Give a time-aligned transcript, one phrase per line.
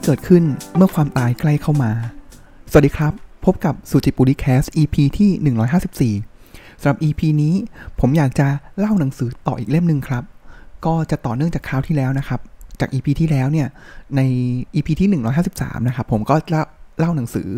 [0.00, 0.44] ที่เกิดขึ้น
[0.76, 1.92] เมื่อความตายใกล้เข้ามา
[2.70, 3.12] สวัสดีครับ
[3.44, 7.54] พบกับสุจิปุริแคส EP ที่ 154 สำหรับ EP นี้
[8.00, 8.48] ผมอยากจะ
[8.78, 10.24] เล่าหนังสือต่ออีกเล่มหนึ่งครับ
[10.86, 12.40] ก็จะต่อเนื่องจากคราวที่แล้วนะครับ
[12.80, 13.68] จาก EP ที่แล้วเนี่ย
[14.16, 14.20] ใน
[14.74, 16.64] EP ที่ 153 นะครับ ผมก็เล่า
[16.98, 17.50] เล่าหนังสือ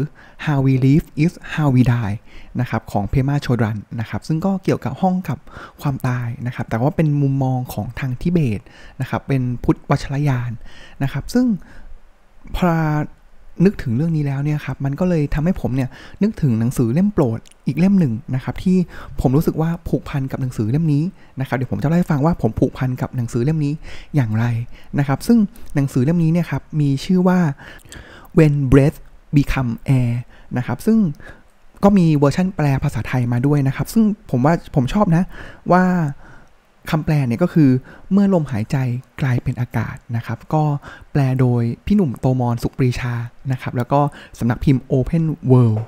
[0.45, 2.14] How We Live is How We Die
[2.61, 5.39] นะครับของเพมาโชดรันนะครับ ซึ่งก็เกี่ยวกับห้องกับ
[5.82, 8.61] ความตายนะครับ แต่ว่าเป็นมุมมองของทางทิเบต
[9.00, 10.50] นะครับ เป็นพุทธวัชรยาน
[11.03, 11.46] นะครับ ซึ่ง
[12.57, 12.71] พอ
[13.64, 15.89] นึกถึงเรื่องนี้แล้วเนี่ยครับมันก็เลยทำให้ผมเนี่ย
[16.23, 18.77] นึกถึงหนังสือเล่มโปรดอีกเล่มหนึ่งนะครับที่
[19.21, 21.03] ผมรู้สึกว่าผูกพันกับหนังสือเล่มนี้
[21.41, 23.73] นะครับเดี๋ยวผมจะเล่าให้ฟังว่าผมผูกพันกับหนังสือเล่มนี้
[24.14, 24.45] อย่างไร
[24.99, 25.39] นะครับซึ่ง
[25.75, 27.39] หนังสือเล่มนี้เนี่ยครับมีชื่อว่า
[28.39, 28.99] When Breath
[29.36, 30.13] Become Air
[30.57, 30.99] นะครับซึ่ง
[31.85, 35.22] ก็มีเวอร์ชันแปลภาษาไทยมาด้วยนะครับ ซึ่งผมว่าผมชอบนะ
[35.72, 35.84] ว่า
[36.91, 37.70] คำแปลเนี่ยก็คือ
[38.12, 38.77] เมื่อลมหายใจ
[39.20, 40.64] กลายเป็นอากาศนะครับ ก็
[41.12, 43.14] แปลโดยพี่หนุ่มโตมอนสุปรีชา
[43.52, 44.00] นะครับ แล้วก็
[44.38, 45.80] สำนักพิมพ์ Open World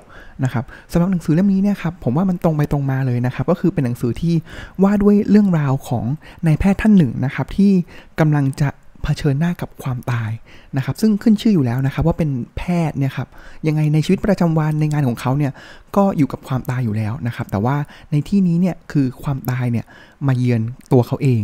[0.43, 4.35] นะครับสำหรับหนังสือเล่มนี้เนี่ยครับผมว่ามันตรงไปตรงมาเลยนะครับ ก็คือเป็นหนังสือที่
[4.83, 6.05] ว่าด้วยเรื่องราวของ
[6.45, 7.71] นายแพทย์ท่านหนึ่งนะครับ ที่
[8.19, 8.69] กำลังจะ
[9.05, 10.31] เผชิญหน้ากับความตาย
[10.77, 13.27] นะครับ ซึ่งขึ้นชื่ออยู่แล้วนะครับ ว่าเป็นแพทย์เนี่ยครับ
[13.67, 15.51] ยังไงในชีวิตประจำวันในงานของเขาเนี่ย
[15.95, 17.75] ก็อยู่กับความตายอยู่แล้วนะครับ แต่ว่า
[18.11, 19.85] ในที่นี้เนี่ยคือความตายเนี่ย
[20.27, 20.61] มาเยือน
[20.91, 21.43] ตัวเขาเอง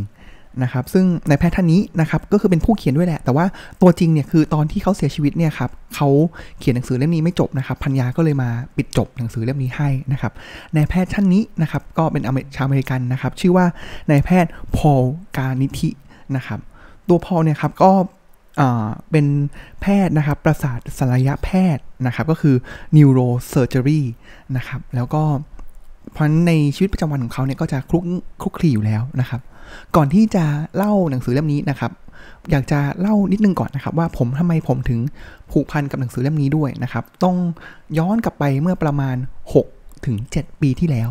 [0.64, 3.46] นะครับ ซึ่งในแพทย์ท่านนี้นะครับก็คือเป็นผู้เขียนด้วยแหละ แต่ว่า
[3.82, 6.10] ตัวจริงเนี่ยคือตอนที่เขาเสียชีวิตเนี่ยครับเขา
[6.60, 10.32] เขียนหนังสือเล่มนี้ไม่จบนะครับพัญญาก็เลยมาปิดจบหนังสือเล่มนี้ให้นะครับ
[10.76, 12.22] นายแพทย์ท่านนี้นะครับก็เป็น
[12.56, 13.66] ชาวอเมริกันนะครับ ชื่อว่า
[14.10, 15.04] นายแพทย์พอล
[15.38, 15.90] กานิธิ
[16.36, 16.60] นะครับ
[17.12, 17.92] ตัวพอเนี่ยครับก็
[19.12, 19.26] เป็น
[19.82, 22.56] แพทย์นะครับ ประสาทศัลยแพทย์นะครับ ก็คือ
[22.96, 24.02] neurosurgery
[24.58, 25.24] นะครับ แล้วก็
[26.14, 28.04] เพราะในชีวิตประจำวันของเขาเนี่ยก็จะคลุก
[28.42, 29.42] คลุกคลีอยู่แล้วนะครับ
[29.96, 30.46] ก่อนที่จะ
[30.76, 31.92] เล่าหนังสือเล่มนี้นะครับ
[32.52, 35.00] อยากจะเล่านิดนึงก่อนนะครับ ว่าผมทำไมผมถึง
[35.52, 37.36] ผูกพันกับหนังสือเล่มนี้ด้วยนะครับ ต้อง
[37.98, 39.16] ย้อนกลับไปเมื่อประมาณ
[39.62, 41.10] 6ถึง7ปีที่แล้ว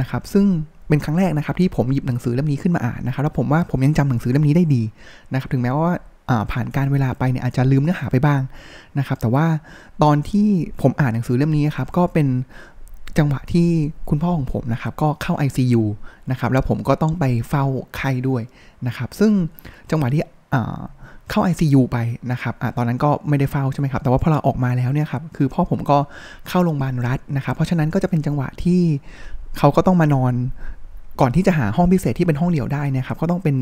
[0.00, 0.46] นะครับ ซึ่ง
[0.88, 4.82] เป็นครั้งแรกนะครับที่ผมหยิบหนังสือเล่มนี้ขึ้นมาอ่านนะครับแล้วผมว่าผมยังจำหนังสือเล่มนี้ได้ดี
[5.32, 5.92] นะครับถึงแม้ว่า
[6.52, 8.40] ผ่านการเวลาไปเนี่ยอาจจะลืมเนื้อหาไปบ้าง
[8.98, 9.46] นะครับ แต่ว่า
[10.02, 10.48] ตอนที่
[10.82, 12.26] ผมอ่านหนังสือเล่มนี้ครับก็เป็น
[13.18, 13.68] จังหวะที่
[14.10, 15.82] คุณพ่อของผมนะครับก็เข้า ICU
[16.30, 17.64] นะครับแล้วผมก็ต้องไปเฝ้า
[17.96, 18.42] ไข้ด้วย
[18.86, 19.32] นะครับ ซึ่ง
[19.90, 20.22] จังหวะที่
[21.30, 21.96] เข้า ICU ไป
[22.32, 25.98] นะครับอตอนนั้นก็ไม่ได้เฝ้าใช่ไหมครับ แต่ว่าพอเราออกมาแล้วเนี่ยครับ คือพ่อผมก็
[26.48, 28.82] เข้าโรงพยาบาลรัฐนะครับ เพราะฉะนั้นก็จะเป็นจังหวะที่
[29.58, 30.32] เขาก็ต้องมานอน
[31.20, 33.56] ก่อนที่จะหาห้องพิเศษที่เป็นห้องเดี่ยวได้นะครับ ก็ต้องเป็น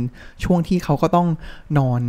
[0.45, 1.29] ช่วงที่เขาก็ต้อง
[1.79, 2.01] นอน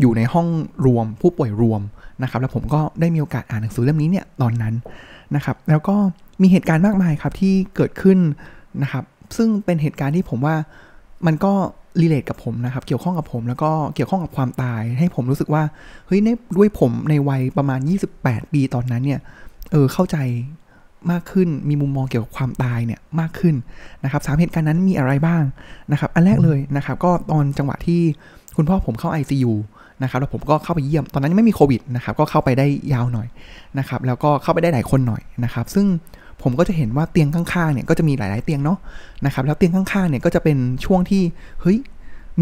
[0.00, 0.46] อยู่ในห้อง
[0.86, 1.82] รวมผู้ป่วยรวม
[2.22, 4.74] นะครับ แล้วผมก็ได้มีโอกาสอ่านหนังสือเล่มนี้เนี่ยตอนนั้น
[5.36, 5.96] นะครับ แล้วก็
[6.42, 8.18] มีเหตุการณ์มากมายครับที่เกิดขึ้น
[8.82, 9.04] นะครับ
[9.36, 10.54] ซึ่งเป็นเหตุการณ์ที่ผมว่า
[11.26, 11.52] มันก็
[12.00, 15.62] รีเลทกับผมนะครับ เกี่ยวข้องกับผมแล้วก็เกี่ยวข้องกับความตาย ให้ผมรู้สึกว่า
[16.06, 17.80] เฮ้ยในด้วยผมในวัยประมาณ
[18.16, 19.20] 28 ปีตอนนั้นเนี่ย
[19.72, 20.16] เออเข้าใจ
[21.10, 23.54] มากขึ้น มีมุมมองเกี่ยวกับความตายเนี่ยมากขึ้น
[24.04, 25.42] นะครับสามเหตุการณ์นั้นมีอะไรบ้าง
[25.92, 28.00] นะครับ อันแรกเลยนะครับ ก็ตอนจังหวะที่
[28.56, 29.52] คุณพ่อผมเข้า ICU
[30.02, 33.28] นะครับแล้วผมก็เข้าไปเยี่ยมตอนนั้นยังไม่มีโควิดนะครับก็เข้าไปได้ยาวหน่อย
[33.78, 35.86] นะครับแล้วก็เข้าไปได้หลายคนหน่อยนะครับ ซึ่ง
[36.42, 38.78] ผมก็จะเห็นว่าเตียงข้างๆเนี่ยก็จะมีหลาย ๆ เตียงเนาะ
[39.26, 41.22] นะครับแล้วเตียงข้างๆเนี่ยก็จะเป็นช่วงที่
[41.60, 41.78] เฮ้ย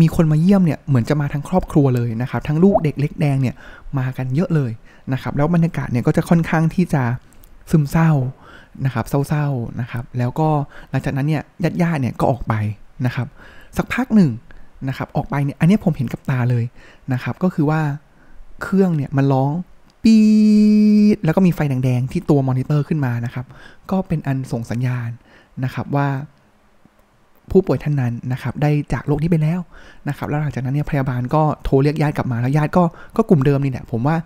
[0.00, 3.54] มีคนมาเยี่ยมเนี่ยเหมือนจะมาทั้งครอบครัวเลยนะครับทั้งลูกเด็กเล็กแดงเนี่ย
[3.98, 4.71] มากันเยอะเลย
[5.12, 7.03] นะครับแล้วบรรยากาศเนี่ยก็จะค่อนข้างที่จะ
[7.71, 8.10] ซึมเศร้า
[8.84, 10.48] นะครับเศร้าๆนะครับ แล้วก็
[10.91, 12.54] หลังจากนั้นเนี่ยญาติญาติเนี่ยก็ออกไป
[13.06, 13.26] นะครับ
[13.76, 14.31] สักพักหนึ่ง
[14.88, 16.64] นะครับ ออกไปเนี่ยอันนี้ผมเห็นกับตาเลย
[17.12, 17.80] นะครับ ก็คือว่า
[18.62, 19.50] เครื่องเนี่ยมันร้อง
[20.03, 20.25] ปี๊
[21.14, 23.47] ดแล้วก็มีไฟแดงๆที่ตัวมอนิเตอร์ขึ้นมานะครับ
[23.91, 25.10] ก็เป็นอันส่งสัญญาณ
[25.64, 26.09] นะครับว่า
[27.52, 29.60] ผู้ป่วยท่านนั้นนะครับได้จากโลกนี้ไปแล้ว
[30.08, 32.84] นะครับแล้วหลังจากนั้นเนี่ยพยาบาลก็โทรเรียกญาติกลับมาแล้วญาติก็
[33.16, 34.16] ก็กลุ่มเดิมนี่แหละผมว่า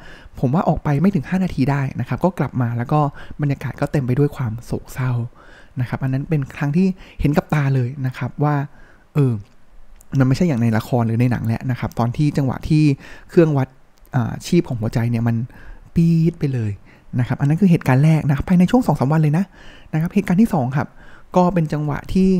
[0.40, 3.00] ผมว่าออกไปไม่ถึง 5 นาทีได้นะครับก็กลับมาแล้วก็
[3.40, 5.12] บรรยากาศก็เต็มไปด้วยความโศกเศร้า
[5.80, 6.86] นะครับอันนั้นเป็นครั้งที่
[7.20, 8.54] เห็นกับตาเลยนะครับว่า
[9.14, 9.32] เออ
[10.18, 12.82] มันไม่ใช่อย่างในละครหรือในหนังแหล้วนะครับ ตอนที่จังหวะที่
[13.30, 13.68] เครื่องวัด
[14.46, 15.36] ชีพของหัวใจเนี่ยมัน
[15.94, 16.70] ปี๊ดไปเลย
[17.18, 19.44] นะครับ อันนั้นคือเหตุการณ์แรกนะครับภายในช่วงสองสาวันเลยนะ
[19.92, 20.88] นะครับ เหตุการณ์ที่ 2 ครับ
[21.36, 22.30] ก็เป็นจังหวะที่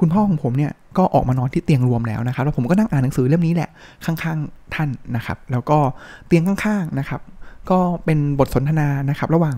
[0.00, 3.70] คุณพ่อของผมเนี่ยก็ออกมานอนที่เตียงรวมแล้วนะครับ แล้วผมก็นั่งอ่านหนังสือเล่มนี้แหละ
[4.04, 5.78] ข้างๆท่านนะครับ แล้วก็
[6.26, 7.20] เตียงข้างๆนะครับ
[7.70, 9.56] ก็เป็นบทสนทนานะครับ ระหว่าง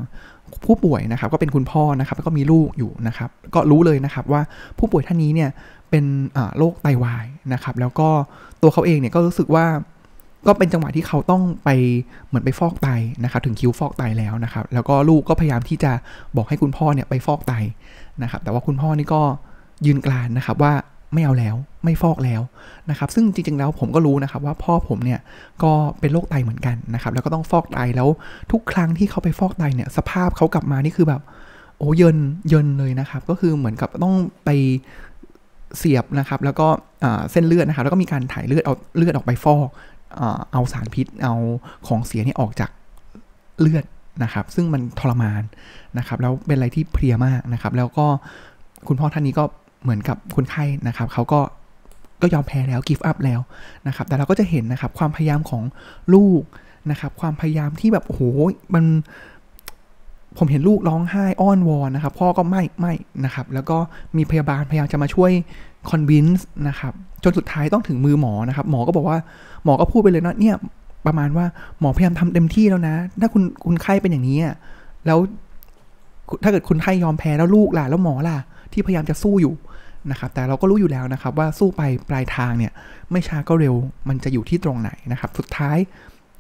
[0.65, 4.43] ผู้ป่วยนะครับ ก็เป็นคุณพ่อนะครับ แล้วก็มีลูกอยู่นะครับ ก็รู้เลยนะครับว่า
[4.79, 5.51] ผู้ป่วยท่านนี้เนี่ย
[5.91, 6.05] เป็น
[6.59, 8.09] โรคไตวายนะครับ แล้วก็
[8.63, 9.67] ตัวเขาเองเนี่ยก็รู้สึกว่า
[10.47, 11.71] ก็เป็นจังหวะที่เขาต้องไป
[12.29, 12.89] เหมือนไปฟอกไต
[13.25, 15.93] นะครับ ถึงคิวฟอกไตแล้วนะครับ แล้วก็ลูกก็พยายามที่จะ
[16.37, 17.53] บอกให้คุณพ่อเนี่ยไปฟอกไต
[18.23, 19.23] นะครับ แต่ว่าคุณพ่อนี่ก็
[19.87, 20.73] ยืนกลานนะครับว่า
[21.15, 22.43] ไม่เอาแล้วไม่ฟอกแล้ว
[22.91, 25.21] นะครับ ซึ่งจริงๆแล้วผมก็รู้นะครับว่าพ่อผมเนี่ย
[25.63, 28.09] ก็เป็นโรคไตเหมือนกันนะครับ แล้วก็ต้องฟอกไตแล้ว
[28.53, 31.23] ทุกครั้งที่เขาไปฟอกไตเนี่ย สภาพเขากลับมานี่คือแบบ
[31.79, 32.17] โอ้เยิน
[32.49, 34.51] เยินเลยนะครับ ก็คือเหมือนกับต้องไป
[35.79, 36.67] เสียบนะครับ แล้วก็
[37.31, 39.69] เส้นเลือดนะครับ แล้วก็มีการถ่ายเลือดเอาเลือดออกไปฟอก
[40.53, 41.35] เอาสารพิษเอา
[41.87, 42.71] ของเสียนี่ออกจาก
[43.61, 43.85] เลือด
[44.23, 45.43] นะครับ ซึ่งมันทรมาน
[45.99, 48.07] นะครับ แล้วเป็นอะไรที่เพลียมากนะครับ แล้วก็
[48.89, 49.45] คุณพ่อท่านนี้ก็
[49.85, 51.41] เหมือนกับคุณไข้นะครับเขาก็
[52.23, 53.41] ก็ยอมแพ้แล้วกิฟต์อัพแล้ว
[53.87, 55.63] นะครับ แต่เราก็จะเห็นนะครับความพยายามของ
[56.15, 56.43] ลูก
[56.91, 58.23] นะครับ ความพยายามที่แบบโอ้โห
[58.75, 58.85] มัน
[60.39, 62.95] ผมเห็นลูกร้องไห้อ้อนวอนนะครับ พ่อก็ไม่ไม่
[63.25, 63.77] นะครับ แล้วก็
[64.17, 65.31] มีพยาบาลพยายามจะมาช่วย
[65.89, 66.93] คอนวินส์นะครับ
[67.25, 69.19] จนสุดท้ายต้องถึงมือหมอนะครับ หมอก็บอกว่า
[69.65, 70.57] หมอก็พูดไปเลยนะเนี่ย
[71.07, 71.47] ประมาณว่า
[71.81, 74.39] หมอพยายามทำเต็มที่แล้วนะ ถ้าคุณคุณไข้เป็นอย่างนี้
[75.07, 75.19] แล้ว
[76.43, 78.37] ถ้าเกิดคุณไข้ยอมแพ้แล้วลูกล่ะแล้วหมอล่ะ
[78.73, 79.55] ที่พยายามจะสู้อยู่
[80.11, 82.73] นะครับ แต่เราก็รู้อยู่แล้วนะครับว่าสู้ไปปลายทางเนี่ย
[83.11, 83.75] ไม่ช้าก็เร็ว
[84.09, 85.79] มันจะอยู่ที่ตรงไหนนะครับ สุดท้าย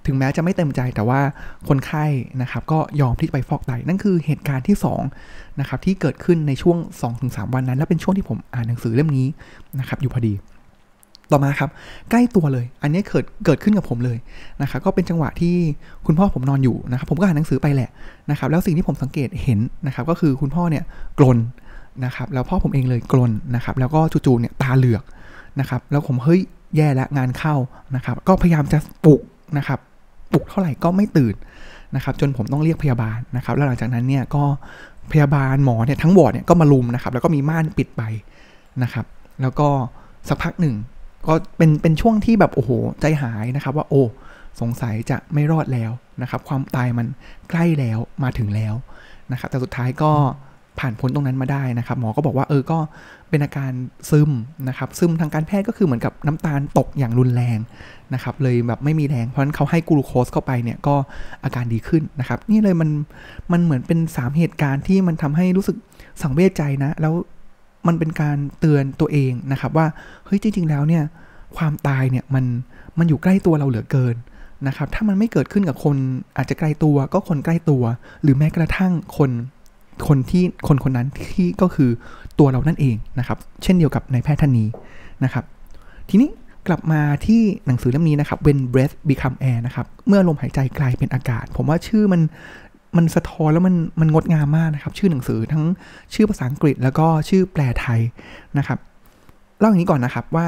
[0.06, 1.20] ถึงแม้จะไม่เต็มใจแต่ว่า
[1.68, 2.04] คนไข้
[2.42, 4.76] นะครับก็ยอมที่จะไปฟอกไตนั่นคือเหตุการณ์ที่
[5.18, 6.78] 2นะครับที่เกิดขึ้นในช่วง
[7.16, 9.26] 2-3 วันนั้น และเป็นช่วงที่ผมอ่านหนังสือเล่มนี้
[9.80, 10.34] นะครับอยู่พอดี
[11.32, 11.70] ต่อมาครับ
[12.10, 14.18] ใกล้ตัวเลย อันนี้เกิดเกิดขึ้นกับผมเลย
[14.62, 15.56] นะครับก็เป็นจังหวะที่
[16.06, 17.90] คุณพ่อผมนอนอยู่นะครับผมก็อ่านหนังสือไปแหละ
[18.30, 20.84] นะครับแล้วสิ่งที่ผมสังเกตเห็นนะครับก็คือคุณพ่อเนี่ย
[21.18, 21.38] กลน
[22.04, 25.04] นะครับแล้วพ่อผมเองเลยกลนนะครับแล้วก็จู่ๆเนี่ยตาเหลือก
[25.60, 26.40] นะครับแล้วผมเฮ้ย
[26.76, 27.54] แย่แล้วงานเข้า
[27.96, 29.20] นะครับก็พยายามจะปลุก
[29.58, 29.78] นะครับ
[30.32, 31.34] ปลุกเท่าไหร่ก็ไม่ตื่น
[31.96, 34.44] นะครับจนผมต้องเรียกพยาบาลนะครับแล้วหลังจากนั้นเนี่ยก็
[35.12, 38.02] พยาบาลหมอเนี่ยทั้งวอร์ดเนี่ยก็มาลุมนะครับแล้วก็มีม่านปิดไป
[38.82, 39.06] นะครับ
[39.42, 39.68] แล้วก็
[40.28, 40.74] สักพักหนึ่ง
[41.26, 42.70] ก็เป็นเป็นช่วงที่แบบโอ้โห
[43.00, 44.02] ใจหายนะครับว่าโอ้
[44.60, 45.90] สงสัยจะไม่รอดแล้ว
[46.22, 47.06] นะครับความตายมัน
[47.50, 48.74] ใกล้แล้วมาถึงแล้ว
[49.32, 50.12] นะครับแต่สุดท้ายก็
[50.78, 52.78] ผ่านพ้นตรงนั้นมาได้นะครับ หมอก็บอกว่าเออก็
[53.30, 53.72] เป็นอาการ
[54.10, 54.30] ซึม
[54.68, 57.58] นะครับ ซึมทางการแพทย์ก็คือเหมือนกับน้ำตาลตกอย่างรุนแรง
[58.14, 60.94] นะครับ เลยแบบไม่มีแรง เพราะฉะนั้นเขาให้กลูโคสเข้าไปเนี่ยก็
[61.44, 62.90] อาการดีขึ้นนะครับ นี่เลยมัน
[63.52, 65.76] มันเหมือนเป็นสามเหตุการณ์ที่มันทำให้รู้สึก
[66.22, 67.14] สังเวชใจนะ แล้ว
[67.86, 69.86] มันเป็นการเตือนตัวเองนะครับ ว่า
[70.26, 71.04] เฮ้ยจริง ๆ แล้วเนี่ย
[71.56, 72.44] ความตายเนี่ยมัน
[72.98, 74.16] มันอยู่ใกล้ตัวเราเหลือเกิน
[74.66, 75.96] นะครับ ถ้ามันไม่เกิดขึ้นกับคน
[76.36, 77.82] อาจจะไกลตัวก็คนใกล้ตัว
[78.22, 79.30] หรือแม้กระทั่งคน
[80.08, 81.90] คนที่คนคนนั้นที่ก็คือ
[82.38, 84.68] ตัวเรานั่นเองนะครับ เช่นเดียวกับนายแพทย์ท่านนี้
[85.24, 85.44] นะครับ
[86.10, 86.30] ทีนี้
[86.68, 92.22] กลับมาที่หนังสือเล่มนี้นะครับ When Breath Become Air นะครับ เมื่อลมหายใจกลายเป็นอากาศ ผมว่าชื่อมัน
[92.96, 95.64] มันสะท้อนแล้วมันมันงดงามมากนะครับ ชื่อหนังสือทั้ง
[96.14, 98.00] ชื่อภาษาอังกฤษแล้วก็ชื่อแปลไทย
[98.58, 98.78] นะครับ
[99.58, 100.46] เล่าอย่างนี้ก่อนนะครับว่า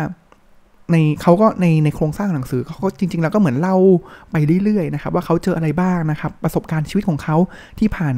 [0.93, 3.77] ในเขาก็ในในโครงสร้างหนังสือเขาก็จริง ๆ แล้วก็เหมือนเล่า
[4.33, 7.37] ไปเรื่อยๆนะครับ ว่าเขาเจออะไรบ้างนะครับ ประสบการณ์ชีวิตของเขา
[7.79, 8.15] ที่ผ่าน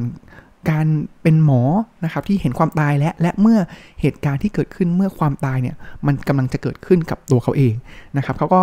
[0.71, 0.87] การ
[1.23, 1.63] เป็นหมอ
[2.05, 3.59] นะครับที่เห็นความตายและและเมื่อ
[4.01, 5.77] เหตุการณ์ที่เกิดขึ้นเมื่อความตายเนี่ย
[6.07, 7.75] มันกำลังจะเกิดขึ้นกับตัวเขาเอง
[8.17, 8.61] นะครับเขาก็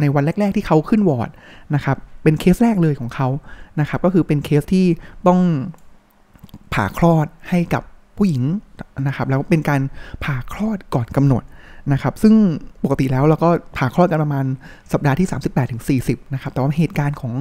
[0.00, 1.30] ในวันแรก ๆ ที่เขาขึ้นวอร์ด
[1.74, 3.28] นะครับเป็นเคสแรกเลยของเขา
[3.80, 4.86] นะครับก็คือเป็นเคสที่
[5.26, 5.40] ต้อง
[6.74, 7.82] ผ่าคลอดให้กับ
[8.16, 8.42] ผู้หญิง
[9.06, 9.80] นะครับแล้วเป็นการ
[10.24, 11.42] ผ่าคลอดก่อนกำหนด
[11.92, 12.34] นะครับซึ่ง
[12.84, 14.46] ปกติแล้วเราก็ผ่าคลอดกันประมาณ
[14.92, 17.32] สัปดาห์ที่ 38ถึง40นะครับแต่ว่าเหตุการณ์ของ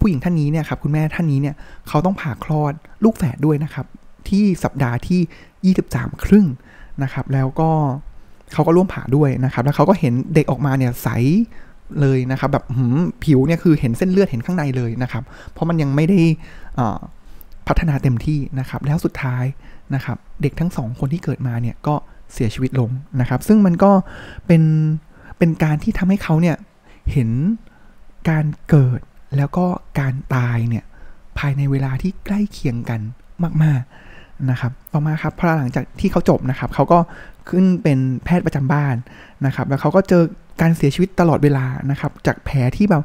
[0.00, 1.54] ผู้หญิงท่านนี้เนี่ยครับคุณแม่ท่านนี้เนี่ย
[1.88, 2.72] เขาต้องผ่าคลอด
[3.04, 3.86] ลูกแฝดด้วยนะครับ
[4.28, 6.46] ที่สัปดาห์ที่ 23 ครึ่ง
[7.02, 7.70] นะครับแล้วก็
[8.52, 11.08] เขาก็ร่วมผ่าด้วยนะครับ แล้วเขาก็เห็นเด็กออกมาเนี่ยใส
[12.00, 12.64] เลยนะครับแบบ
[13.24, 16.20] ผิวเนี่ยคือเห็นเส้นเลือดเห็นข้างในเลยนะครับ เพราะมันยังไม่ได้
[17.68, 19.44] พัฒนาเต็มที่นะครับ แล้วสุดท้าย
[19.94, 21.94] นะครับ เด็กทั้งสองคนที่เกิดมาเนี่ยก็
[22.34, 23.92] เสียชีวิตลงนะครับ ซึ่งมันก็
[24.46, 24.62] เป็น
[25.38, 26.56] เป็นการที่ทำให้เขาเนี่ย
[27.12, 27.30] เห็น
[28.30, 29.00] การเกิด
[29.36, 29.66] แล้วก็
[30.00, 30.84] การตายเนี่ย
[31.38, 33.00] ภายในเวลาที่ใกล้เคียงกัน
[33.62, 33.80] มาก
[34.14, 36.98] ๆนะครับ ต่อมาครับพอหลังจากที่เขาจบนะครับ เขาก็
[37.48, 38.94] ขึ้นเป็นแพทย์ประจำบ้าน
[39.46, 40.22] นะครับ แล้วเขาก็เจอ
[40.60, 43.02] การเสียชีวิตตลอดเวลานะครับ จากแผลที่แบบ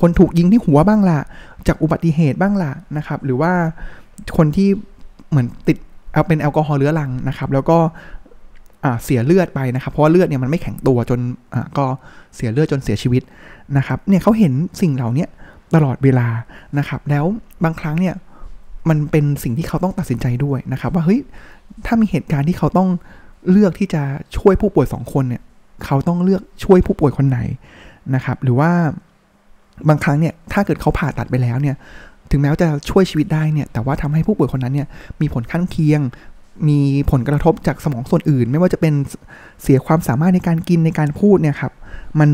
[0.00, 1.18] คนถูกยิงที่หัวบ้างละ
[1.68, 3.52] จากอุบัติเหตุบ้างละนะครับ หรือว่า
[4.36, 4.68] คนที่
[5.30, 5.78] เหมือนติด
[6.12, 7.78] เอาเป็นแอลกอฮอล์เรื้อรังนะครับ แล้วก็
[9.04, 11.20] เสียเลือดไปนะครับ เพราะว่าเลือดเนี่ยมันไม่แข็งตัวจน
[11.78, 11.84] ก็
[12.34, 13.22] เสียเลือดจนเสียชีวิต
[13.76, 15.26] นะครับ เนี่ยเขาเห็นสิ่งเหล่านี้
[15.74, 16.28] ตลอดเวลา
[16.78, 17.24] นะครับ แล้ว
[17.64, 18.14] บางครั้งเนี่ย
[18.88, 21.20] มันเป็นสิ่งที่เขาต้องตัดสินใจด้วยนะครับ ว่าเฮ้ย
[21.86, 22.88] ถ้ามีเหตุการณ์ที่เขาต้อง
[23.50, 24.02] เลือกที่จะ
[24.36, 25.42] ช่วยผู้ป่วยสองคนเนี่ย
[25.84, 27.38] เขาต้องเลือกช่วยผู้ป่วยคนไหน
[28.14, 28.70] นะครับ หรือว่า
[29.88, 31.76] บางครั้งเนี่ยถ้าเกิดเขาผ่าตัดไปแล้วเนี่ย
[32.30, 34.88] ถึงแม้ว่าจะช่วยชีวิตได้เนี่ยแต่ว่าทำให้ผู้ป่วยคนนั้นเนี่ย
[35.20, 36.00] มีผลข้างเคียง
[36.68, 36.80] มี
[37.10, 38.94] ผลกระทบจากสมองส่วนอื่น ไม่ว่าจะเป็น
[39.62, 41.72] เสียความสามารถในการกินในการพูดเนี่ยครับ
[42.20, 42.30] มัน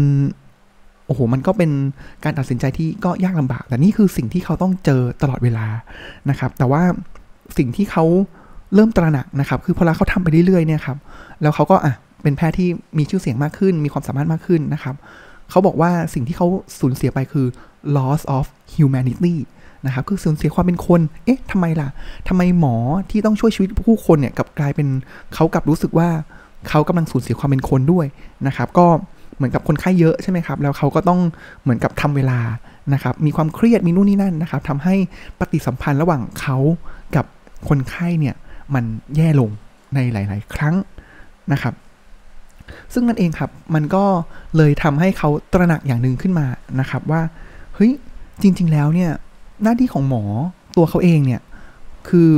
[1.07, 1.71] โอ้โหมันก็เป็น
[2.25, 5.67] การตัดสินใจที่ก็ยากลำบาก แต่นี่คือสิ่งที่เขาต้องเจอตลอดเวลา
[6.31, 6.83] นะครับ แต่ว่า
[7.59, 8.05] สิ่งที่เขา
[8.75, 10.99] เริ่มตระหนักนะครับ คือพอเขาทำไปเรื่อยๆเนี่ยครับ
[11.43, 14.95] แล้วเขาก็อะเป็นแพทย์ที่มีชื่อเสียงมากขึ้น มีความสามารถมากขึ้นนะครับ
[15.51, 16.47] เขาบอกว่าสิ่งที่เขา
[16.81, 17.47] สูญเสียไปคือ
[17.97, 19.37] loss of humanity
[19.87, 21.88] นะครับคือสูญเสียความเป็นคน เอ๊ะทำไมล่ะ
[22.28, 22.76] ทำไมหมอ
[23.11, 24.88] ที่ต้องช่วยชีวิตผู้คนเนี่ยกับกลายเป็น
[25.35, 26.08] เขากลับรู้สึกว่า
[26.68, 28.06] เขากำลังสูญเสียความเป็นคนด้วย
[28.47, 28.87] นะครับก็
[29.37, 31.20] เหมือนกับคนไข้เยอะใช่ไหมครับ แล้วเขาก็ต้อง
[31.62, 32.40] เหมือนกับทำเวลา
[32.94, 34.94] นะครับ มีความเครียดมีนู่นนี่นั่นนะครับทำให้
[35.38, 36.58] ปฏิสัมพันธ์ระหว่างเขา
[37.16, 37.25] กับ
[37.68, 38.35] คนไข้เนี่ย
[38.75, 38.85] มัน
[39.16, 39.50] แย่ลง
[39.94, 40.75] ในหลาย ๆ ครั้ง
[41.52, 41.75] นะครับ
[42.92, 44.04] ซึ่งนั่นเองครับมันก็
[44.56, 46.47] เลยทำให้เขาตระหนักอย่างหนึ่งขึ้นมา
[46.80, 47.23] นะครับว่า
[47.75, 47.92] เฮ้ย
[48.42, 49.11] จริง ๆ แล้วเนี่ย
[49.62, 50.23] หน้าที่ของหมอ
[50.77, 51.41] ตัวเขาเองเนี่ย
[52.09, 52.33] คือ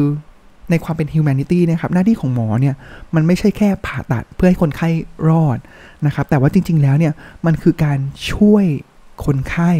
[0.70, 2.74] ในความเป็น humanity นะครับ หน้าที่ของหมอเนี่ย
[3.14, 4.88] มันไม่ใช่แค่ผ่าตัดเพื่อให้คนไข้
[5.28, 5.58] รอด
[6.06, 7.12] นะครับ แต่ว่าจริง ๆ แล้วเนี่ย
[7.46, 7.98] มันคือการ
[8.32, 8.64] ช่วย
[9.24, 9.70] คนไข้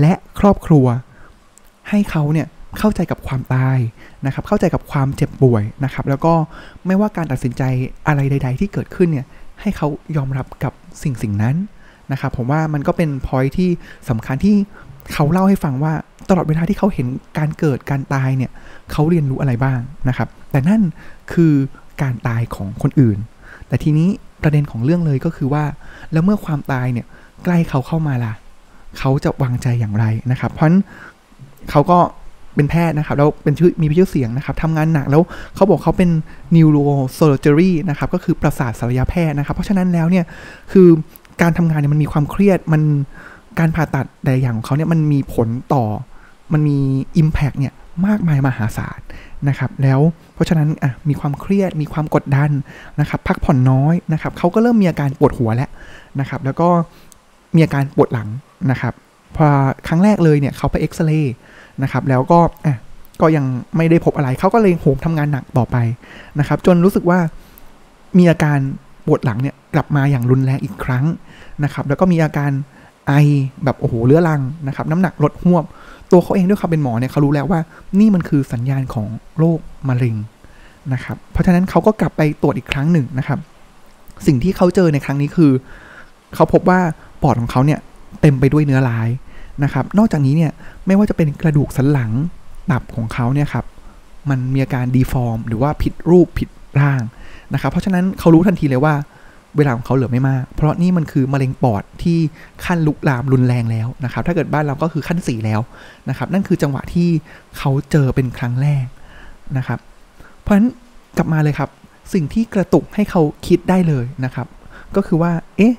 [0.00, 0.86] และครอบครัว
[1.88, 2.46] ให้เขาเนี่ย
[2.78, 3.78] เข้าใจกับความตาย
[4.26, 6.34] นะครับ เข้าใจกับความเจ็บป่วยนะครับ แล้วก็
[6.86, 7.62] ไม่ว่าการตัดสินใจ
[8.06, 9.26] อะไรใด ๆ ที่เกิดขึ้นเนี่ย
[9.60, 10.72] ให้เขายอมรับกับ
[11.02, 11.56] สิ่งสิ่งนั้น
[12.12, 13.70] นะครับ ผมว่ามันก็เป็นพอยที่
[14.08, 14.56] สำคัญที่
[15.12, 15.92] เขาเล่าให้ฟังว่า
[16.28, 17.06] ตลอดเวลาที่เขาเห็น
[17.38, 18.50] การเกิดการตายเนี่ย
[18.92, 20.82] เขาเรียนรู้อะไรบ้างนะครับ แต่นั่น
[21.32, 21.52] คือ
[22.02, 23.18] การตายของคนอื่น
[23.68, 24.08] แต่ทีนี้
[24.42, 25.64] ประเด็นของเรื่องเลยก็คือว่า
[26.12, 27.06] แล้วเมื่อความตายเนี่ย
[27.44, 28.32] ใกล้เขาเข้ามาล่ะ
[28.98, 30.80] เขาจะวางใจอย่างไรนะครับ เพราะนั้น
[31.70, 31.98] เขาก็
[32.54, 35.22] เป็นแพทย์นะครับ แล้วเป็นชื่อมีชื่อเสียงนะครับทำงานหนักแล้ว
[35.54, 36.10] เขาบอกเขาเป็น
[36.54, 40.24] neurosurgery นะครับ ก็คือประสาทศัลยแพทย์นะครับ เพราะฉะนั้นแล้วเนี่ย
[40.72, 40.88] คือ
[41.42, 42.82] การทำงานเนี่ยมันมีความเครียดมัน
[43.58, 45.84] การผ่าตัดใดอย่างของเขาเนี่ยมันมีผลต่อ
[46.52, 46.78] มันมี
[47.22, 47.74] Impact เนี่ย
[48.06, 49.00] มากมายมหาศาล
[49.48, 50.00] นะครับ แล้ว
[50.34, 52.50] เพราะฉะนั้นอะมีความเครียดมีความกดดัน
[53.00, 55.70] นะครับ พักผ่อนน้อยนะครับเขาก็เริ่มมีอาการปวดหัวแล้ว
[56.20, 56.68] นะครับ แล้วก็
[57.54, 58.28] มีอาการปวดหลัง
[58.70, 58.94] นะครับ
[59.36, 59.46] พอ
[59.88, 61.34] ครั้งแรกเลยเนี่ยเขาไปเอ็กซเรย์
[61.82, 62.76] นะครับแล้วก็อะ
[63.20, 63.44] ก็ยัง
[63.76, 65.76] ไม่ได้พบอะไรเขาก็เลยโหมทำงานหนักต่อไป
[66.38, 67.18] นะครับ จนรู้สึกว่า
[68.18, 68.58] มีอาการ
[69.06, 71.04] ปวดหลังเนี่ยกลับมาอย่างรุนแรงอีกครั้ง
[71.64, 72.50] นะครับ แล้วก็มีอาการ
[73.06, 73.12] ไอ
[73.64, 75.64] แบบโอ้โหเรื้อรังนะครับน้ำหนักลดหวบ
[76.10, 77.60] ตัวเขาเองด้วยควาเป็นหมอเนี่ยเขารู้แล้วว่า
[77.98, 79.06] นี่มันคือสัญญาณของ
[79.38, 80.16] โรคมะเร็ง
[80.92, 83.38] นะครับ เพราะฉะนั้นเขาก็กลับไปตรวจอีกครั้งหนึ่งนะครับ
[84.26, 85.52] สิ่งที่เขาเจอในครั้งนี้คือ
[86.34, 86.80] เขาพบว่า
[87.22, 87.78] ปอดของเขาเนี่ย
[88.20, 89.08] เต็มไปด้วยเนื้อร้าย
[89.64, 90.52] นะครับ นอกจากนี้เนี่ย
[90.86, 92.12] ไม่ว่าจะเป็นกระดูกสันหลัง
[92.70, 93.64] ตับของเขาเนี่ยครับ
[94.30, 96.48] มันมีอาการดีฟอร์ม หรือว่าผิดรูปผิด
[96.80, 97.02] ร่าง
[97.54, 98.94] นะครับ เพราะฉะนั้นเขารู้ทันทีเลยว่า
[99.56, 102.18] เวลาของเขาเหลือไม่มาก เพราะนี่มันคือมะเร็งปอดที่
[102.64, 105.60] ขั้นลุกลามรุนแรงแล้วนะครับ ถ้าเกิดบ้านเราก็คือขั้นสี่แล้ว
[106.08, 107.08] นะครับ นั่นคือจังหวะที่
[107.58, 108.86] เขาเจอเป็นครั้งแรก
[109.56, 109.78] นะครับ
[110.40, 110.68] เพราะฉะนั้น
[111.16, 111.70] กลับมาเลยครับ
[112.14, 114.46] สิ่งที่กระตุกให้เขาคิดได้เลยนะครับ
[114.96, 115.74] ก็คือว่า เอ๊ะ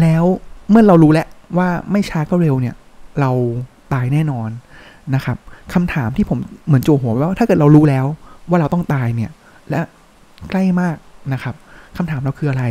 [0.00, 0.24] แล้ว
[0.70, 2.74] เมื่อเรารู้แล้วว่าไม่ช้าก็เร็วเนี่ย
[3.20, 3.30] เรา
[3.92, 4.50] ตายแน่นอน
[5.14, 5.38] นะครับ
[5.74, 8.06] คำถามที่ผมเหมือนโจหัวว่าถ้าเกิดเรารู้แล้ว
[8.48, 9.30] ว่าเราต้องตายเนี่ย
[9.70, 9.80] และ
[10.50, 10.96] ใกล้มาก
[11.32, 11.54] นะครับ
[11.96, 12.64] คำถามเราคืออะไร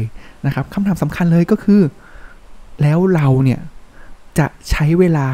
[0.46, 1.82] นะครับคำถามสำคัญเลยก็คือ
[2.82, 3.60] แล้วเราเนี่ย
[4.40, 5.28] จะใช้เวลา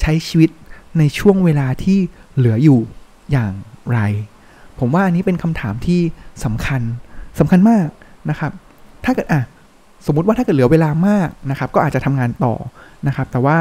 [0.00, 0.50] ใช้ชีวิต
[0.98, 1.98] ในช่วงเวลาที่
[2.36, 2.80] เหลืออยู่
[3.32, 3.52] อย่าง
[3.92, 3.98] ไร
[4.78, 6.00] ผมว่าอันนี้เป็นคำถามที่
[6.44, 6.82] สำคัญ
[7.38, 7.86] สำคัญมาก
[8.30, 8.52] นะครับ
[9.04, 9.42] ถ้าเกิดอะ
[10.06, 12.54] สมมุติว่าถ้าเกิดเหลือเวลามากนะครับ ก็อาจจะทำงานต่อ
[13.06, 13.58] นะครับ แต่ว่า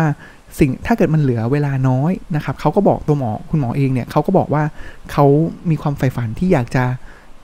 [0.59, 4.63] สิ่งถ้าเกิดมันเหลือเวลาน้อยนะครับเขาก็บอกตัวหมอคุณหมอเองเนี่ยเขาก็บอกว่า
[5.11, 5.25] เขา
[5.69, 6.83] มีความใฝ่ฝันที่อยากจะ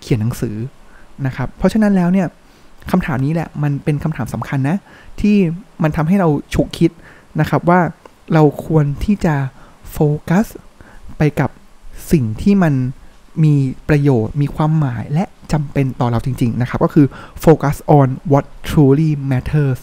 [0.01, 0.55] เขียนหนังสือ
[1.25, 2.27] นะครับ เพราะฉะนั้นแล้วเนี่ย
[2.91, 4.77] คำถามนี้แหละมันเป็นคำถามสำคัญนะ
[5.21, 5.35] ที่
[5.83, 6.91] มันทำให้เราฉุกคิด
[7.39, 7.79] นะครับว่า
[8.33, 9.35] เราควรที่จะ
[9.91, 9.97] โฟ
[10.29, 10.45] กัส
[11.17, 11.49] ไปกับ
[12.11, 12.73] สิ่งที่มัน
[13.43, 13.53] มี
[13.89, 17.05] ประโยชน์ มีความหมายและจำเป็นต่อเราจริง ๆ นะครับ ก็คือ
[17.43, 19.79] focus on what truly matters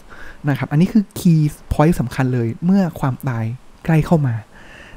[0.49, 3.45] นะครับ อันนี้คือ key point สำคัญเลยเมื่อความตาย
[3.85, 4.35] ใกล้เข้ามา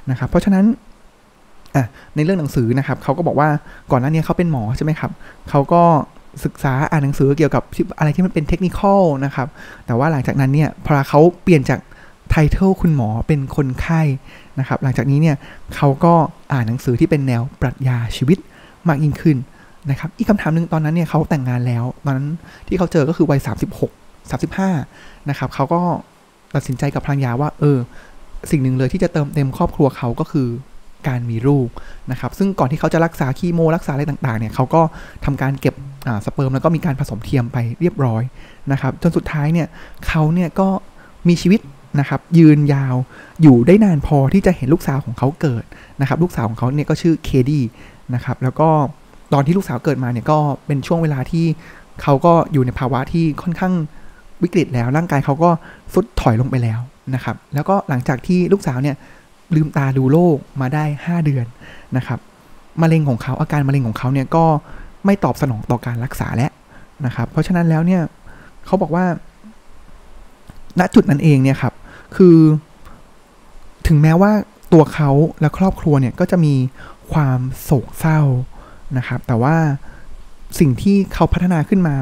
[0.10, 0.66] นะครับ เพราะฉะนั้น
[2.16, 3.50] ในเรื่องหนังสือนะครับเขาก็บอกว่า
[3.92, 5.12] ก่อนหน้านี้เขาเป็นหมอใช่ไหมครับ
[5.50, 5.84] เขาก็
[6.46, 7.64] ศึกษาอ่านหนังสือเกี่ยวกับ
[7.98, 8.80] อะไรที่มันเป็นเทคนิค
[9.26, 9.48] นะครับ
[9.86, 11.80] แต่ว่าหลังจากนั้นเนี่ยพอเขาเปลี่ยนจาก
[12.30, 14.02] title คุณหมอเป็นคนไข้
[14.60, 15.36] นะครับ หลังจากนี้เนี่ย
[15.76, 16.14] เขาก็
[16.54, 18.38] อ่านหนังสือที่เป็นแนวปรัชญาชีวิต
[18.88, 19.38] มากยิ่งขึ้น
[19.90, 22.30] นะครับ อีกคำถามหนึ่งตอนนั้นเนี่ยเขาแต่งงานแล้ว ตอนนั้น
[22.68, 23.40] ที่เขาเจอก็คือวัย
[24.08, 24.32] 36
[24.72, 25.82] 35 นะครับเขาก็
[26.56, 27.78] ตัดสินใจกับภรรยาว่า เออ
[28.52, 30.48] สิ่งหนึ่งเลยที่จะเติมเต็มครอบครัวเขาก็คือ
[31.08, 31.70] การมีลูก
[32.12, 34.82] นะครับ ซึ่งก่อนที่เขาจะรักษาคีโมรักษาอะไรต่างๆเนี่ยเขาก็
[35.26, 35.76] ทำการเก็บ
[36.26, 38.24] สเปิร์มแล้วก็มีการผสมเทียมไปเรียบร้อย
[38.72, 39.68] นะครับ จนสุดท้ายเนี่ย
[40.08, 40.68] เขาเนี่ยก็
[41.28, 41.62] มีชีวิต
[42.00, 42.96] นะครับยืนยาว
[43.42, 45.64] อยู่ได้นานพอที่จะเห็นลูกสาวของเขาเกิด
[46.02, 47.64] นะครับ ลูกสาวของเขาเนี่ยก็ชื่อเคดี้
[48.16, 48.70] นะครับแล้วก็
[49.34, 51.46] ตอนที่ลูกสาวเกิดมาเนี่ยก็เป็นช่วงเวลาที่
[52.02, 53.74] เขาก็อยู่ในภาวะที่ค่อนข้าง
[54.44, 55.50] วิกฤตแล้วร่างกายเขาก็
[55.94, 56.80] สุดถอยลงไปแล้ว
[57.16, 58.96] นะครับ แล้วก็หลังจากที่ลูกสาวเนี่ย
[59.56, 61.46] ลืมตาดูโลกมาได้ 5 เดือน
[61.98, 62.20] นะครับ
[62.82, 64.46] มะเร็งของเขาอาการมะเร็งของเขาเนี่ยก็
[65.06, 66.50] ไม่ตอบสนองต่อการรักษาและ
[67.06, 68.02] นะครับ เพราะฉะนั้นแล้วเนี่ย
[68.66, 69.06] เขาบอกว่า
[70.80, 71.74] ณจุดนั้นเองเนี่ยครับ
[72.16, 72.38] คือ
[73.88, 74.32] ถึงแม้ว่า
[74.74, 75.10] ตัวเขา
[75.42, 76.54] และครอบครัวเนี่ยก็จะมี
[77.14, 78.20] ความโศกเศร้า
[78.98, 79.56] นะครับ แต่ว่า
[80.60, 81.98] สิ่งที่เขาพัฒนาขึ้นมา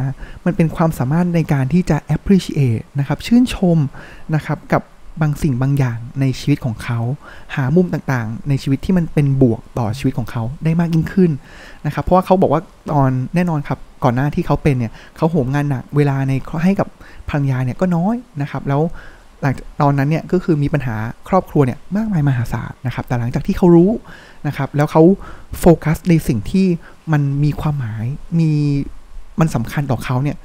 [0.45, 3.77] มันเป็นความสามารถในการที่จะ appreciate นะครับ ชื่นชม
[4.35, 4.81] นะครับ กับ
[5.21, 6.99] บางสิ่งบางอย่างในชีวิตของเขา
[7.55, 11.31] หามุมต่างๆ ในชีวิตที่มันเป็นบวกต่อชีวิตของเขาได้มากยิ่งขึ้น
[11.85, 16.87] นะครับ เพราะว่าเขาบอกว่าตอนแน่นอนครับ ก่อนหน้าที่เขาเป็นเนี่ยเขาโหมงานหนักเวลาในให้กับ
[17.29, 18.81] ภรรยาเนี่ยก็น้อยนะครับ แล้ว
[19.41, 20.95] หลังตอนนั้นเนี่ยก็คือมีปัญหา
[21.29, 23.91] ครอบครัวเนี่ยมากมายมหาศาลนะครับ แต่หลังจากที่เขารู้
[24.47, 25.03] นะครับ แล้วเขา
[25.59, 26.67] โฟกัสในสิ่งที่
[27.11, 28.05] มันมีความหมาย
[28.39, 28.51] มี
[29.39, 30.37] มันสำคัญต่อเขาเนี่ย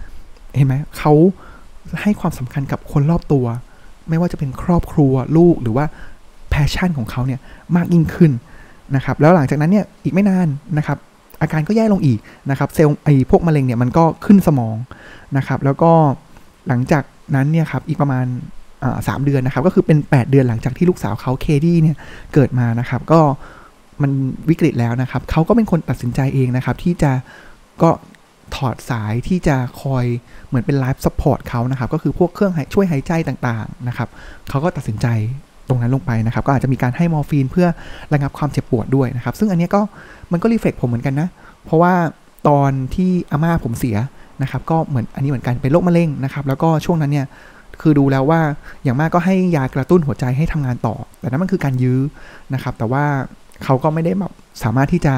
[0.56, 1.12] เห็นไหมเขา
[2.02, 3.44] ให้ความสำคัญกับคนรอบตัว
[4.08, 5.84] ไม่ว่าจะเป็นครอบครัวลูกหรือว่า
[6.50, 7.40] passion ของเขาเนี่ย
[7.76, 8.32] มากยิ่งขึ้น
[8.96, 10.98] นะครับแล้วหลังจากนั้นเนี่ยอีกไม่นานนะครับ
[11.40, 12.18] อาการก็แย่ลงอีก
[12.50, 14.76] นะครับเซลล์ไอพวกมะเร็งเนี่ยมันก็ขึ้นสมอง
[15.36, 15.90] นะครับแล้วก็
[16.68, 17.04] หลังจาก
[17.34, 18.26] นั้นเนี่ยครับอีกประมาณ
[19.08, 21.96] สามเดือนนะครับก็คือเป็น 8 เดือนหลังจากที่ลูกสาวเขาเคดี้เนี่ย
[22.34, 23.20] เกิดมานะครับก็
[24.02, 24.10] มัน
[24.50, 27.12] วิกฤตแล้วนะครับเขาก็เป็นคนตัดสินใจเองนะครับที่จะ
[27.82, 27.90] ก็
[28.56, 30.04] ถอดสายที่จะคอย
[30.48, 34.08] เหมือนเป็น life support เขานะครับ ก็คือพวกเครื่องช่วยหายใจต่างๆนะครับ
[34.48, 35.06] เขาก็ตัดสินใจ
[35.68, 37.68] ตรงนั้นลงไปนะครับ ก็อาจจะมีการให้มอร์ฟีนเพื่อ
[38.12, 39.80] ระงับความเจ็บปวดด้วยนะครับ ซึ่งอันนี้ก็
[40.32, 41.28] มันก็รีเฟกผมเหมือนกันนะ
[41.64, 41.94] เพราะว่า
[42.48, 43.96] ตอนที่อาม่าผมเสีย
[44.42, 47.26] นะครับ ก็เหมือนอันนี้เหมือนกันเป็นโรคมะเร็งนะครับ แล้วก็ช่วงนั้นเนี่ย
[47.80, 48.40] คือดูแล้วว่า
[48.82, 51.98] อย่างมากก็ให้ยากระตุ้นหัวใจให้ทำงานต่อ แต่นั้นมันคือการยื้อ
[52.54, 53.04] นะครับ แต่ว่า
[53.64, 55.14] เขาก็ไม่ได้แบบสามารถที่จะ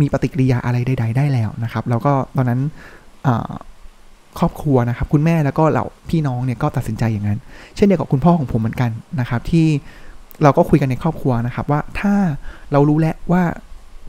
[0.00, 2.60] มีปฏิกิริยาอะไรใด ๆ ได้แล้วนะครับ แล้วก็ตอนนั้น
[4.38, 7.38] ครอบครัวนะครับ คุณแม่แล้วก็เหล่าพี่น้องเนี่ยก็ตัดสินใจอย่างนั้น
[7.76, 9.66] เช่นเดียวกับคุณพ่อของผมเหมือนกันนะครับ ที่
[10.42, 12.14] เราก็คุยกันในครอบครัวนะครับ ว่าถ้า
[12.72, 13.42] เรารู้แล้วว่า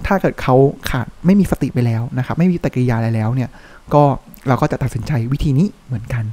[0.08, 0.56] ถ้าเกิดเขา
[0.90, 3.50] ขาดไม่มีสติไปแล้วนะครับ ไม่มีปฏิกิริยาอะไรแล้วเนี่ย
[3.94, 4.04] ก็
[4.48, 6.24] เราก็จะตัดสินใจวิธีนี้เหมือนกัน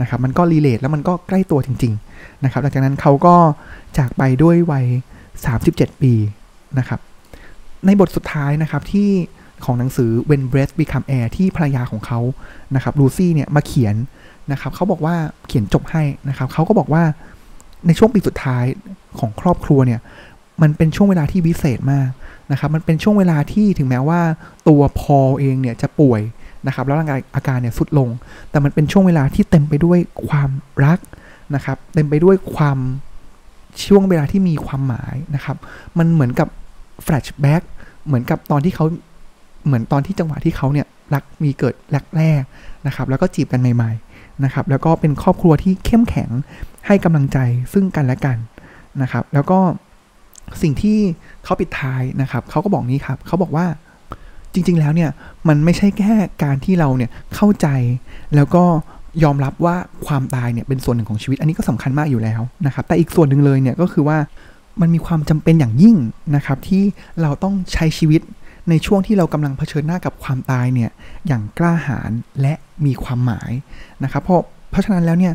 [0.00, 3.36] นะครับ มันก็รีเลทแล้วมันก็ใกล้ตัวจริง ๆ นะครับ หลังจากนั้นเขาก็
[3.98, 4.86] จากไปด้วยวัย
[5.44, 6.12] 37 ปี
[6.78, 7.00] นะครับ
[7.86, 9.10] ในบทสุดท้ายนะครับที่
[9.64, 12.20] ของหนังสือ When Breath Become Air ที่ภรรยาของเขา
[12.74, 13.94] นะครับลูซี่เนี่ยมาเขียน
[14.52, 15.14] นะครับเขาบอกว่า
[15.48, 17.02] เขียนจบให้นะครับเขาก็บอกว่า
[17.86, 18.64] ในช่วงปีสุดท้าย
[19.18, 20.00] ของครอบครัวเนี่ย
[20.62, 22.08] มันเป็นช่วงเวลาที่วิเศษมาก
[22.52, 24.20] นะครับมันเป็นช่วงเวลาที่ถึงแม้ว่า
[24.68, 26.20] ตัวพอเองเนี่ยจะป่วย
[26.66, 28.08] นะครับแล้วร่างกายอาการเนี่ยสุดลง
[28.50, 30.50] แต่มันเป็นช่วงเวลาที่เต็มไปด้วยความ
[30.84, 30.98] รัก
[31.54, 32.78] นะครับเต็มไปด้วยความ
[33.86, 35.56] ช่วงเวลาที่มีความหมายนะครับ
[35.98, 36.48] มันเหมือนกับ
[37.04, 37.62] แฟลชแบ็ก
[38.06, 38.84] เหมือนกับตอนที่เขา
[39.66, 42.42] เหมือนตอนที่จังหวะที่เขาเนี่ยรักมีเกิดแรกแรก
[42.86, 46.30] นะครับ แล้วก็จีบกันใหม่ๆนะครับ แล้วก็เป็นครอบครัวที่เข้มแข็ง
[46.86, 47.38] ให้กำลังใจ
[47.72, 48.36] ซึ่งกันและกัน
[49.02, 49.58] นะครับ แล้วก็
[50.62, 50.98] สิ่งที่
[51.44, 53.66] เขาปิดท้ายนะครับเขาก็บอกนี้ครับเขาบอกว่า
[54.52, 55.10] จริง ๆ แล้วเนี่ย
[55.48, 56.14] มันไม่ใช่แค่
[56.44, 57.68] การที่เราเนี่ยเข้าใจ
[58.36, 58.64] แล้วก็
[59.24, 64.18] ยอมรับว่าความตายเนี่ยเป็นส่วนหนึ่งของชีวิต อันนี้ก็สำคัญมากอยู่แล้วนะครับ แต่อีกส่วนหนึ่งเลยเนี่ยก็คือว่า
[64.80, 65.96] มันมีความจำเป็นอย่างยิ่ง
[66.36, 66.82] นะครับที่
[67.22, 68.20] เราต้องใช้ชีวิต
[68.70, 70.90] ในช่วงที่เรากำลังเผชิญหน้ากับความตายเนี่ย
[71.26, 72.10] อย่างกล้าหาญ
[72.40, 72.54] และ
[72.86, 73.50] มีความหมาย
[74.04, 75.32] นะครับ เพราะเพราะฉะนั้นแล้วเนี่ย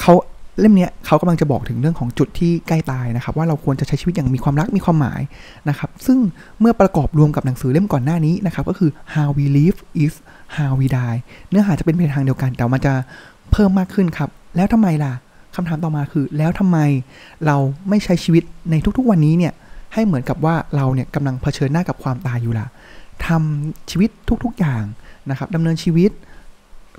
[0.00, 0.14] เขา
[0.60, 5.20] เล่มนี้เขากำลังจะบอกถึงเรื่องของจุดที่ใกล้ตายนะครับ ว่าเราควรจะใช้ชีวิตอย่างมีความรักมีความหมาย
[5.68, 6.18] นะครับ ซึ่ง
[6.60, 10.14] เมื่อประกอบรวมกับหนังสือเล่มก่อนหน้านี้นะครับ ก็คือ how we live is
[10.56, 11.18] how we die
[11.50, 12.94] เนื้อหาจะเป็นไปทางเดียวกัน แต่มันจะ
[13.52, 15.12] เพิ่มมากขึ้นครับ แล้วทำไมล่ะ
[15.56, 16.78] คำถามต่อมาคือ แล้วทำไม
[17.46, 17.56] เรา
[17.88, 19.52] ไม่ใช้ชีวิตในทุกๆวันนี้เนี่ย
[19.94, 22.66] ให้เหมือนกับว่าเราเนี่ยกำลังเผชิญหน้ากับความตายอยู่ล่ะ
[23.26, 24.10] ทำชีวิต
[24.44, 24.82] ทุกๆอย่าง
[25.30, 26.10] นะครับดำเนินชีวิต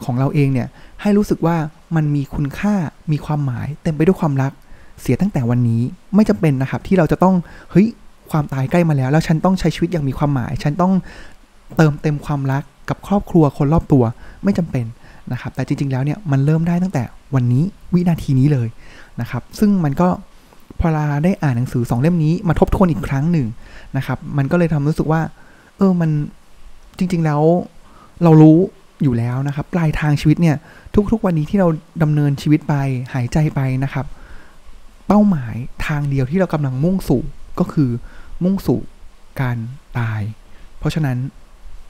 [0.05, 0.67] ของเราเองเนี่ย
[1.01, 1.57] ให้รู้สึกว่า
[1.95, 2.73] มันมีคุณค่า
[3.11, 4.51] มีความหมายเต็มไปด้วยความรัก
[5.01, 5.81] เสียตั้งแต่วันนี้
[6.15, 7.35] ไม่จำเป็นนะครับที่เราจะต้อง
[7.71, 7.87] เฮ้ย
[8.31, 10.93] ความตายใกล้มาแล้ว แล้วฉันต้องใช้ชีวิตอย่างมีความหมาย ฉันต้อง
[11.77, 14.03] เติมเต็มความรักกับครอบครัวคนรอบตัว
[14.43, 14.85] ไม่จำเป็น
[15.31, 17.03] นะครับแต่จริง ๆ แล้วเนี่ยมันเริ่มได้ตั้งแต่
[17.35, 17.63] วันนี้
[17.93, 18.67] วินาทีนี้เลย
[19.21, 20.09] นะครับ ซึ่งมันก็
[20.79, 23.47] พอเราได้อ่านหนังสือสองเล่มนี้มาทบทวนอีกครั้งหนึ่ง
[23.97, 25.21] นะครับ มันก็เลยทำรู้สึกว่า
[25.77, 26.09] เออมัน
[26.97, 27.41] จริง ๆแล้ว
[28.23, 28.57] เรารู้
[29.03, 30.55] อยู่แล้วนะครับ ปลายทางชีวิตเนี่ย
[31.11, 31.67] ทุก ๆ วันนี้ที่เรา
[32.03, 32.73] ดำเนินชีวิตไป
[33.13, 34.05] หายใจไปนะครับ
[35.07, 37.23] เป้าหมายทางเดียวที่เรากำลังมุ่งสู่
[37.59, 37.89] ก็คือ
[38.43, 38.79] มุ่งสู่
[39.41, 39.57] การ
[39.97, 40.21] ตาย
[40.79, 41.17] เพราะฉะนั้น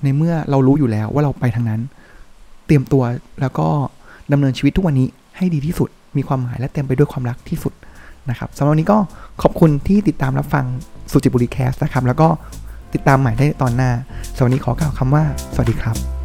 [0.03, 1.81] ในเมื่อเรารู้อยู่แล้วว่าเราไปทางนั้น
[2.65, 3.03] เตรียมตัว
[3.41, 3.67] แล้วก็
[4.31, 7.73] ดำเนินชีวิตทุกวันนี้ ให้ดีที่สุด มีความหมายและเต็มไปด้วยความรักที่สุด
[8.29, 8.97] นะครับสำหรับวันนี้ก็
[9.41, 10.65] ขอบคุณที่ติดตามรับฟัง
[11.11, 12.27] สุจิบุรีแคสนะครับ แล้วก็
[12.93, 13.91] ติดตามใหม่ได้ตอนหน้า
[14.37, 15.23] สวัสดีขอกล่าวคำว่า
[15.53, 16.16] สวัสดีครับ